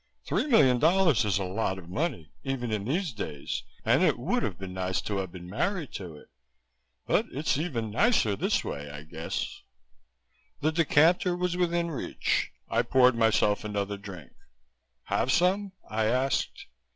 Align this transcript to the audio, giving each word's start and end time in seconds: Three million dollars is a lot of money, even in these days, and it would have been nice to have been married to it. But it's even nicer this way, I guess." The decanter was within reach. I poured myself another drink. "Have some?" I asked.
Three 0.25 0.47
million 0.47 0.79
dollars 0.79 1.25
is 1.25 1.37
a 1.37 1.43
lot 1.43 1.77
of 1.77 1.87
money, 1.87 2.31
even 2.43 2.71
in 2.71 2.85
these 2.85 3.13
days, 3.13 3.61
and 3.85 4.01
it 4.01 4.17
would 4.17 4.41
have 4.41 4.57
been 4.57 4.73
nice 4.73 4.99
to 5.01 5.17
have 5.17 5.31
been 5.31 5.47
married 5.47 5.91
to 5.93 6.15
it. 6.15 6.29
But 7.05 7.27
it's 7.31 7.55
even 7.59 7.91
nicer 7.91 8.35
this 8.35 8.63
way, 8.63 8.89
I 8.89 9.03
guess." 9.03 9.61
The 10.59 10.71
decanter 10.71 11.37
was 11.37 11.55
within 11.55 11.91
reach. 11.91 12.51
I 12.67 12.81
poured 12.81 13.13
myself 13.13 13.63
another 13.63 13.97
drink. 13.99 14.31
"Have 15.03 15.31
some?" 15.31 15.73
I 15.87 16.05
asked. 16.07 16.65